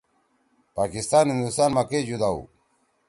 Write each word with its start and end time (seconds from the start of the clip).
۔پاکستان 0.77 1.25
ہندوستان 1.31 1.69
ما 1.75 1.83
کئی 1.89 2.03
جُدا 2.07 2.29
ہو؟ 2.33 2.41